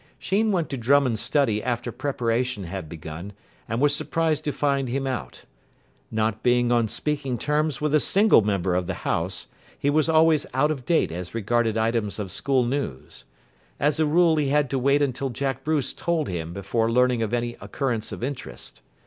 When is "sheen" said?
0.17-0.51